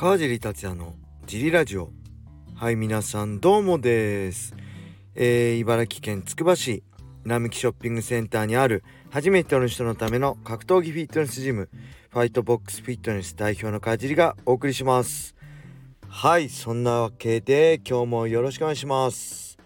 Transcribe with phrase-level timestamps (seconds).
[0.00, 0.94] 川尻達也の
[1.26, 1.90] ジリラジオ。
[2.54, 4.54] はい皆さんどうもです、
[5.14, 6.82] えー茨城県つくば市
[7.26, 11.68] 並木ショッピングセンターにある初めての人のための格闘技フィットネスジム
[12.08, 15.36] ファイトボックスフィットネス代表の川尻がお送りします。
[16.08, 19.58] はいそんなわけで今日もよろしくお願いします。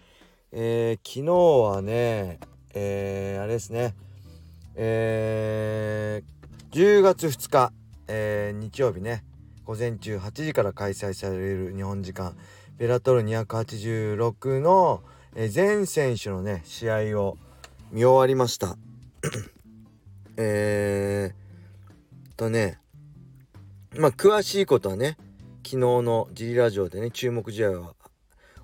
[0.51, 1.33] えー昨日
[1.75, 2.39] はね
[2.73, 3.95] えーあれですね。
[4.75, 7.71] えー10月2日、
[8.09, 9.23] えー日曜日ね。
[9.65, 12.37] 午前中8時から開催される日本時間
[12.77, 15.01] ベラトル286の、
[15.49, 17.37] 全選手のね試合を
[17.91, 18.77] 見終わりました。
[20.37, 22.79] えー、とね
[23.97, 25.17] まあ詳しいことはね
[25.63, 27.95] 昨日の G ラジオでね注目試合は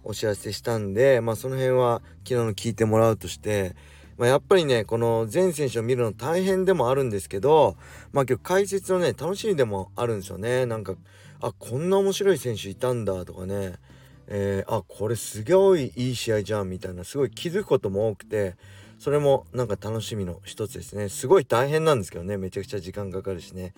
[0.04, 3.76] お知らせしたんでまあその辺は昨日の聞いてもらうとして
[4.22, 7.76] まあ、やっぱりねこの全選手を見るの大変でもあるんですけど
[8.14, 10.68] まあ今日解説のね楽しみでもあるんですよね。
[10.68, 10.94] なんか
[11.40, 13.80] あこんな面白い選手いたんだとかね。
[14.28, 18.58] えー、あこれすごいいい試合じゃんみたいなすごい気づくことも多くて
[19.00, 21.10] それもなんか楽しみの一つですね。
[21.10, 22.38] すごい大変なんですけどね。
[22.38, 23.74] めちゃくちゃ時間かかるしね。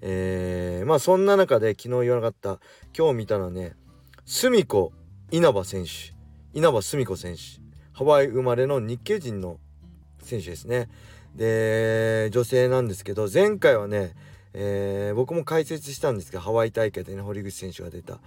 [0.00, 2.58] えー、まあそんな中で昨日言わなかった
[2.98, 3.76] 今日見たのはね
[4.26, 4.92] 隅子
[5.30, 6.12] 稲葉選手。
[6.52, 7.62] 稲葉澄子選手。
[7.92, 9.60] ハワイ生まれの日系人の
[10.24, 10.88] 選手ですね。
[11.36, 14.14] で女性なんですけど前回はね、
[14.52, 18.18] えー僕も解説したんですけどハワイ大会でね堀口選手が出た、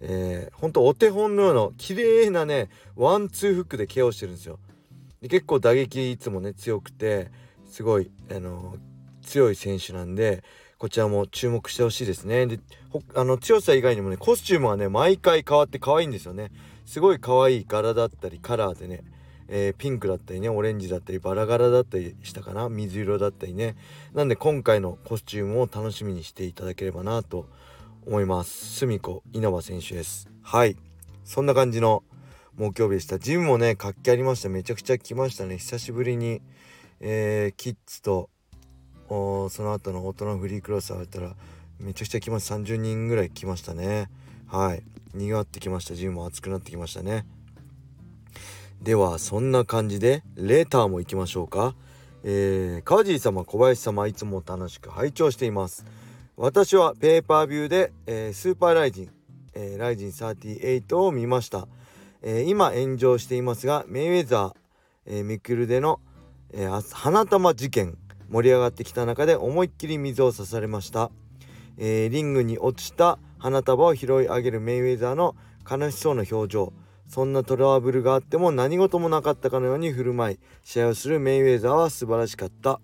[0.00, 4.58] えー、ほんとお手本のような綺麗なねワンツーフックで KO してるんですよ。
[5.20, 7.30] で結構打撃いつもね強くて
[7.68, 8.76] すごい、あの
[9.22, 10.44] 強い選手なんで
[10.78, 12.46] こちらも注目してほしいですね。
[12.46, 12.60] で
[13.14, 16.50] あの強さ以外にもねコスチュームはね毎回変わって可愛いんですよね。
[16.84, 19.02] すごい可愛い柄だったりカラーでね。
[19.48, 23.76] えーピンクだったりねオレンジだったりバラ柄だったりしたかな水色だったりね。
[24.14, 27.48] なんで今回のコスチュームを楽しみにしていただければなと
[28.06, 28.76] 思います。
[28.78, 30.28] 隅子稲葉選手です。
[30.42, 30.76] はい。
[31.24, 32.04] そんな感じの
[32.56, 33.18] 木曜日でした。
[33.18, 34.48] ジムもね活気ありました。
[34.48, 35.58] めちゃくちゃ来ましたね。
[35.58, 36.40] 久しぶりに、
[37.00, 38.30] えーキッズと
[39.08, 41.34] おその後の大人フリークロスあったら
[41.78, 42.56] めちゃくちゃ来ました。
[42.56, 44.08] 30人ぐらい来ましたね。
[44.46, 44.82] はい。
[45.14, 45.94] 賑わってきました。
[45.94, 47.26] ジムも熱くなってきましたね。
[48.82, 51.74] ではそんな感じでレーターも行きましょうか。
[52.22, 55.84] えー、川尻様小林様いつも楽しく拝聴しています。
[56.36, 59.10] 私はペーパービューで、えースーパーライジン、
[59.54, 61.66] えーライジン38を見ました、
[62.22, 64.54] えー今炎上していますがメイウェザー、
[65.06, 66.00] えーミクルでの、
[66.52, 67.96] えー花束事件
[68.28, 71.10] 盛り上がってきた中で思いっきり水を差されました、
[71.78, 75.36] えーリングに落ちた花束を拾い上げるメイウェザーの
[75.68, 76.72] 悲しそうな表情。
[77.08, 82.80] そんなトラブルがあっても何事もなかったかのように振る舞い試合をするメイウェザーは素晴らしかった。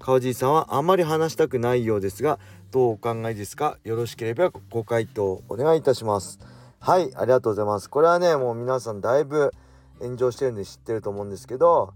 [0.00, 2.38] 川尻さんはあまり話したくないようですが
[2.70, 3.78] どうお考えですか？
[3.84, 6.38] よろしければご回答お願いいたします。
[6.80, 7.90] はいありがとうございます。
[7.90, 9.52] これはねもう皆さんだいぶ
[10.00, 11.94] 炎上してるんで知ってると思うんですけど、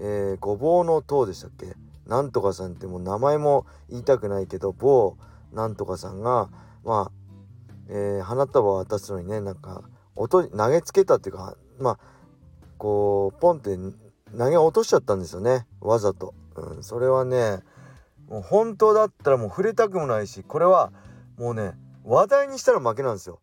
[0.00, 1.74] えー、ごぼうの塔でしたっけ？
[2.06, 5.16] なんとかさんってもう名前も言いたくないけど某
[5.52, 6.50] なんとかさんが
[6.84, 7.12] まあ、
[7.88, 9.84] えー花束を渡すのにねなんか
[10.16, 11.98] 音投げつけたっていうかまあ
[12.78, 13.76] こうポンって
[14.36, 15.66] 投げ落としちゃったんですよね。
[15.80, 17.60] わざと、うん、それはね
[18.28, 20.92] もう本当だったらもう触れたくもないしこれは
[21.38, 21.72] もうね
[22.04, 23.40] 話題にしたら負けなんですよ、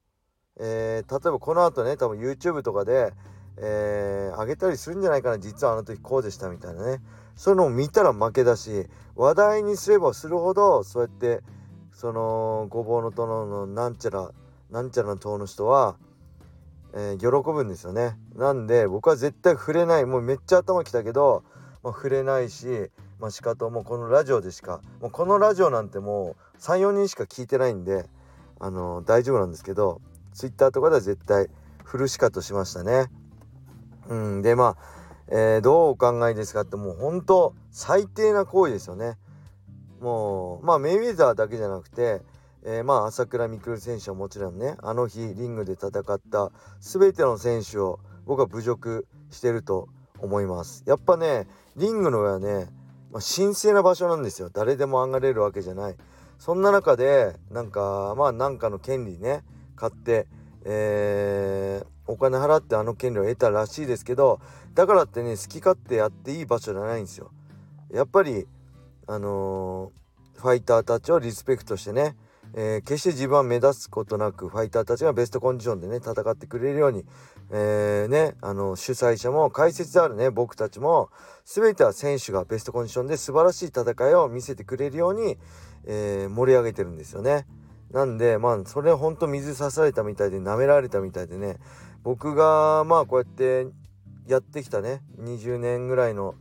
[0.59, 3.13] えー例えばこの後ね多分 YouTube とかで、
[3.57, 5.39] えー上げたりするんじゃないかな。
[5.39, 7.01] 実はあの時こうでしたみたいなね。
[7.35, 11.41] そういうのを見たら負けだし話題にすればするほどそうやって
[11.91, 14.31] そのごぼうの殿のなんちゃら
[14.69, 15.97] なんちゃらの党の人は、
[16.93, 18.17] えー喜ぶんですよね。
[18.35, 20.05] なんで僕は絶対触れない。
[20.05, 21.43] もうめっちゃ頭きたけど、
[21.83, 28.05] まあ、触れないしまあ仕方もうこのラジオでしかもうこのラジオなんてもう34人しか聞いてないんで
[28.59, 30.01] あの大丈夫なんですけど
[30.33, 31.47] Twitter とかでは絶対
[31.83, 33.07] 振るしかとしましたね。
[34.07, 34.77] うんでまあ、
[35.27, 39.17] えーどうお考えですかってもう本当最低な行為ですよね。
[39.99, 42.21] もうまあメイウェザーだけじゃなくて、
[42.65, 49.89] えーまあ朝倉未来選手はもちろんねあの日リングで戦った全ての選手を僕は侮辱してると
[50.19, 50.83] 思います。
[50.85, 52.69] やっぱねリングの上はね、
[53.11, 54.49] まあ、神聖な場所なんですよ。
[54.49, 55.95] 誰でも上がれるわけじゃない。
[56.37, 59.43] そんな中でなんかまあなんかの権利ね
[59.75, 60.27] 買って、
[60.65, 64.41] えーお金払ってあの権利を得たらしいですけど
[64.73, 67.31] だからってね好き勝手やっていい場所じゃないんですよ。
[67.93, 68.45] やっぱり
[69.07, 70.03] あのー
[70.41, 72.17] ファイターたちをリスペクトしてね、
[72.55, 77.05] えー決して自分は目立つことなくファイターたちがベストコンディションでね戦ってくれるように、
[77.51, 81.09] えーねあの主催者も解説であるね僕たちも
[81.45, 85.37] 全ては選手がベストコンディションで素晴らしい戦いを見せてくれるように、
[85.85, 87.45] えー盛り上げてるんですよね。
[87.91, 91.57] なんでまあそれほんと水刺されたみたいで舐められたみたいでね
[92.01, 93.67] 僕がまあこうやって
[94.27, 96.33] やってきたね20年ぐらいの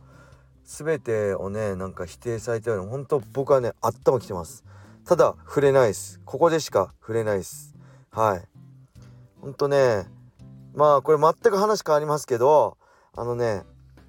[0.65, 4.63] 全てをねなんか否定されたような本当僕はね頭きてます
[5.05, 6.21] ただ触れないです。
[6.23, 7.75] ここでしか触れないです。
[8.09, 8.41] はい。
[9.41, 10.05] ほんとね
[10.73, 12.77] まあこれ全く話変わりますけど
[13.13, 13.63] あのね、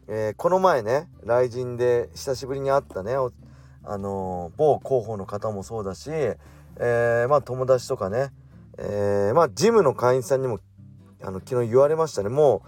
[0.07, 8.31] えー、この前ね雷神で久しぶりに会ったねあのー、某広報の方もそうだし、えー、まあ友達とかね、
[8.79, 10.61] えまあジムの会員さんにも
[11.21, 12.29] あの昨日言われましたね。
[12.29, 12.63] も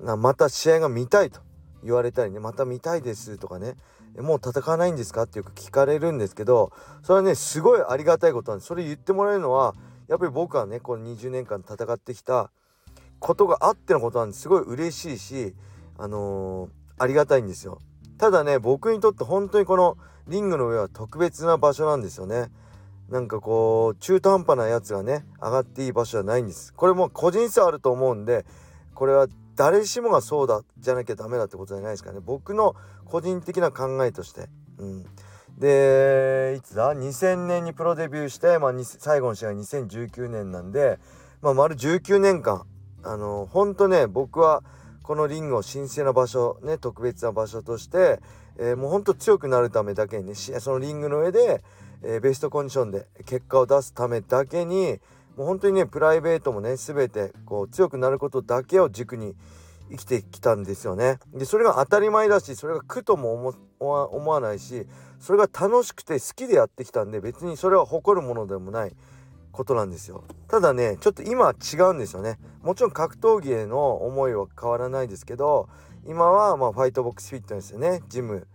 [0.00, 1.40] うまた試合が見たいと。
[1.84, 3.76] 言われたりねまた見たいですとかね
[4.18, 6.72] もう戦わないんですかってよく聞かれるんですけど
[7.02, 8.68] それはねすごいありがたいことなんです。
[8.68, 9.74] それ言ってもらえるのは
[10.08, 12.50] やっぱり僕はねこの20年間戦ってきた
[13.18, 15.54] ことがあってのことなんですごい嬉しいし
[15.98, 17.80] あのー、ありがたいんですよ。
[18.16, 19.96] ただね僕にとって本当にこの
[20.26, 22.50] リングの上は特別な場所なんですよね。
[23.08, 26.74] なんかこう中途半端なやつがね上がっていい場所じゃないんです。
[26.74, 28.44] これも個人差あると思うんで
[28.94, 29.28] これは
[29.58, 32.20] 誰しもがそうだじゃなきゃダメだってことじゃないですかね。
[32.24, 32.76] 僕の
[33.06, 34.48] 個人的な考えとして。
[34.78, 35.02] うん、
[35.58, 41.00] でいつだ？2000年にプロデビューして、まあ、最後の試合2019年なんで、
[41.42, 42.66] まあ、丸19年間
[43.02, 44.62] あの本当ね僕は
[45.02, 48.20] このリングを神聖な場所ね特別な場所として、
[48.58, 51.64] えー、もうほんと強くなるためだけにねそのリングの上で、
[52.04, 55.00] えー、ベストコンディションで結果を出すためだけに
[55.38, 59.36] もう本当にねプライベートもね全てこう強くなることだけを軸に
[59.88, 61.20] 生きてきたんですよね。
[61.32, 64.88] でそれが当たり前だしそれが苦とも思わないし
[65.20, 68.96] それが楽しくて好きでやってきたんで別にそれは誇るものでもない
[69.52, 70.24] ことなんですよ。
[70.48, 72.40] ただねちょっと今は違うんですよね。
[72.62, 75.68] もちろん格闘技への思いは変わらないですけど
[76.04, 78.48] 今はまファイトボックスフィットネスでねジム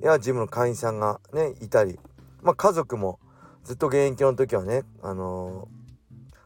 [0.00, 1.96] やジムの会員さんがねいたり、
[2.42, 3.20] まあ、家族も
[3.62, 5.68] ずっと現役の時はねあの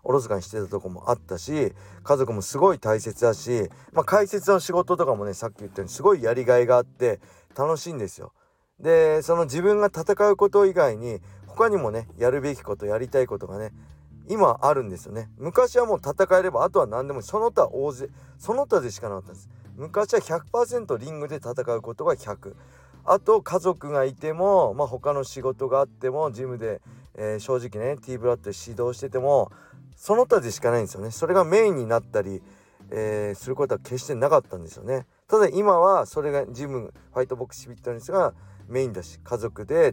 [0.08, 7.20] おろそかにしてたとこもあったし家族もすごい大切だし、まあ、解説の仕事とかもねさっき言ったようにすごいやりがいがあって
[7.54, 8.32] 楽しいんですよ。
[8.80, 13.72] でその自分が戦うこと以外に他にもねやるべきことやりたいことがね
[14.30, 15.28] 今あるんですよね。
[15.36, 18.08] 昔はもう戦えればあとは何でもその他大勢
[18.38, 19.50] その他でしかなかったんです。
[19.76, 22.54] 昔は100%リングで戦うことが100
[23.04, 26.80] あと家族がいてもまあ他の仕事があってもジムで、
[27.14, 29.50] えー、正直ね T ブラッドで指導してても
[29.98, 31.10] その他でしかないんですよね。
[31.10, 32.40] それがメインになったり、
[32.90, 35.06] えー、することは決してなかったんですよね。
[35.26, 38.32] ただ今はそれがジムファイトボックスフィットネスが
[38.68, 39.92] メインだし家族で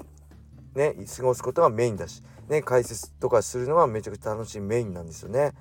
[0.75, 5.53] ね過ごすことがメインだしね解説とかするのがめちゃくちゃ楽しいメインなんですよね。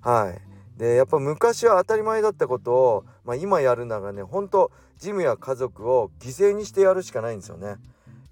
[0.00, 0.34] は
[0.76, 0.78] い。
[0.78, 7.76] でやっぱ昔は当たり前だったことを、まあ、今やるならねほんとジムや家族を犠牲にしてやるしかないんですよね。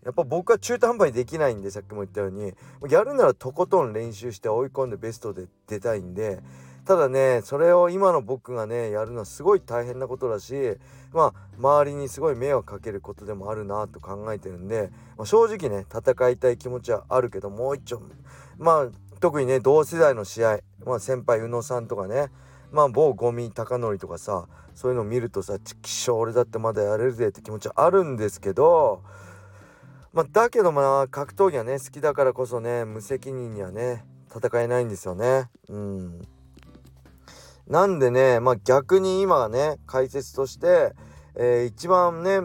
[0.05, 2.55] やっぱ僕は中途半端にできないんでさっきも言ったように
[2.91, 6.41] やるならとことん練習して追い込んでベストで出たいんで
[6.87, 10.79] ただねそれを今の僕がねやるのはすごい大変なことだし
[11.13, 18.03] まあ周りにすごい迷惑かけることでもあるなと考えてるんで、まあ、正直ね戦いたい気持ちはあるけどもう一丁
[18.59, 22.29] まあ特にね同世代の試合、まあ、先輩宇野さんとかね
[22.73, 29.03] まあ某ゴミ貴則とかさそういうのを見るとさ「ちきしょ俺だってまだやれるぜ」って気持ちはあるんですけど
[30.13, 35.49] まあ、だけどまあ格闘技はね好きだからこそね無責任にはね戦えないんですよね。
[35.69, 36.23] うん。
[37.69, 40.95] なんでねまあ逆に今はね解説として、
[41.37, 42.41] えー、一番ね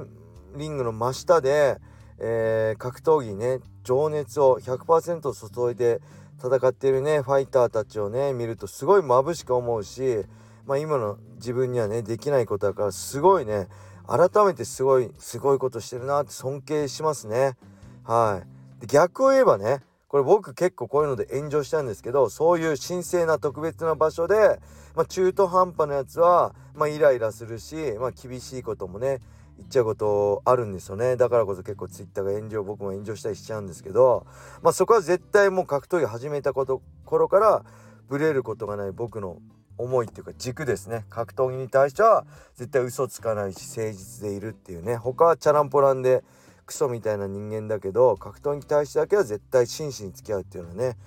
[0.55, 1.77] リングの真下で、
[2.19, 6.01] えー、格闘技ね情熱を100%注いで
[6.37, 10.25] 戦っているねファイターたちをね見るとすごい眩しく思うし、
[10.67, 13.67] まあ、今の自分にはねできないことだからすごいね
[14.07, 17.57] 改めてすごいすごいことしてるなって尊敬しますね。
[18.03, 18.43] は
[18.77, 18.81] い。
[18.81, 24.59] で逆を言えばねこれ僕結構こういうので炎上したんですけどそういう神聖な特別な場所で、
[24.95, 29.19] まあ、中途半端なやつは、まあ、イライラするし、まあ、厳しいこともね
[29.57, 31.15] 言っちゃうことあるんですよね。
[31.15, 34.25] だからこそ結構 Twitter が炎上僕も炎上したりしちゃうんですけど、
[34.61, 37.63] まあ、そこは絶対もう格闘技始めたこと頃から
[38.07, 39.39] ブレることがない僕の
[39.77, 41.05] 思いっていうか軸ですね。
[41.09, 44.95] 格闘技に対しては絶対嘘つかないし誠実でいるっていうね。
[44.95, 46.23] 他はチャランポランで
[46.65, 50.97] クソみたいな人間だけど格闘技に対してだけは絶対真摯に付き合うっていうのはね、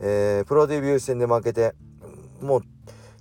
[0.00, 1.74] えー、プロデビュー戦で負けて
[2.40, 2.62] もう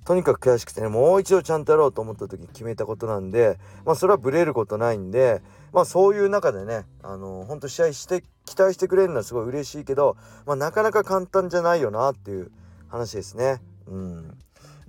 [0.05, 5.41] とにかく悔しくてねもう一度ちゃんとやろうと思った時に決めたことなんでまあそれはブレることないんで
[5.71, 12.51] まあそういう中でねあのほんと試合して期待してくれるのはすごい嬉しいけど、まあ、なかなか簡単じゃないよなっていう
[12.89, 13.61] 話ですね。
[13.87, 14.37] うん。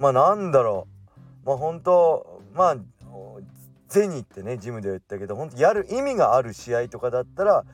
[0.05, 0.87] まあなんだろ
[1.45, 1.47] う。
[1.47, 2.77] まあ本当まあ
[3.89, 7.65] ゼニってねジムで言ったけど本当やる意味がある試合とかだったら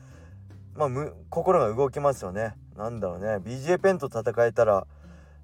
[0.75, 0.89] まあ
[1.29, 2.53] 心が動きますよね。
[2.77, 3.35] なんだろうね。
[3.39, 4.87] BJ ペンと戦えたら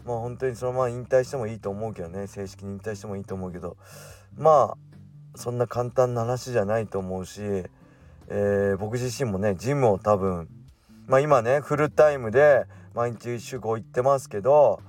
[0.05, 2.25] まあ本当にそのまま引退してもいいと思うけどね。
[2.27, 3.75] 正式に引退してもいいと思うけど。
[4.37, 7.41] まあそんな簡単な話じゃないと思うし、
[8.29, 10.47] えー、僕自身もねジムを多分
[11.05, 14.79] まあ今ねフルタイムで毎日1週5行ってますけど、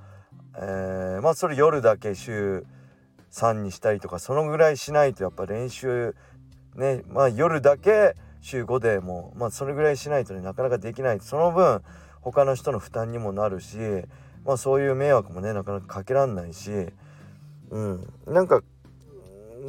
[0.61, 2.67] えー、まあそれ夜だけ週
[3.31, 6.17] 3にしたりとかそのぐらいしないとやっぱ練習
[6.75, 11.21] ねまあ夜だけ週5でもまあそれぐらいしないとねなかなかできない。
[11.21, 11.83] その分
[12.23, 13.77] 他の人の負担にもなるし
[14.45, 16.71] まあそういう迷惑もねなかなかかけらんないし
[17.71, 18.13] うん。
[18.27, 18.63] なんか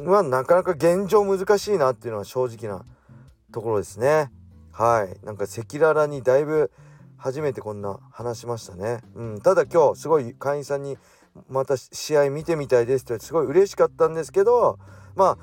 [0.04, 2.84] まあなかなか現状難しいなっていうのは正直な
[3.52, 4.30] ところですね。
[4.72, 5.24] はい。
[5.24, 6.72] なんか赤裸々にだいぶ
[7.20, 9.00] 初めてこんな話しましたね。
[9.14, 9.40] うん。
[9.40, 10.96] ただ今日すごい会員さんに
[11.48, 14.78] また試合見てみたいですってすごい嬉しかったんですけど
[15.14, 15.38] ま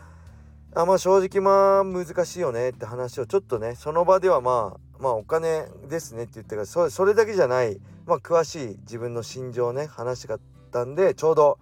[0.74, 10.40] ああまあ正直まあ難しいよねって話をちょっとねその場ではまあまあお金ですねって言ってからそそれだけじゃないまあ詳しい自分の心情をね話したかっ
[10.72, 11.60] たんでちょうど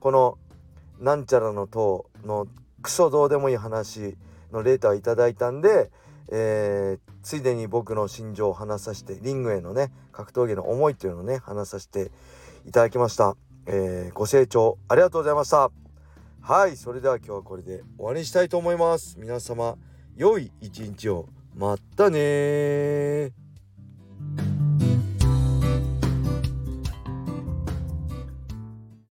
[0.00, 0.38] この
[0.98, 2.48] なんちゃらの塔の
[2.82, 4.16] クソどうでもいい話
[4.52, 5.90] のレーターをいただいたんで、
[6.30, 12.10] えー、ついでに僕の心情を話させてリングへのね格闘技の思いというのをね話させて
[12.66, 13.36] いただきました。
[13.66, 15.70] えー、ご清聴ありがとうございました。
[16.40, 19.18] はいそれでは今日はこれで終わりにしたいと思います。
[19.18, 19.76] 皆様
[20.16, 21.28] 良い一日を。
[21.54, 23.47] またね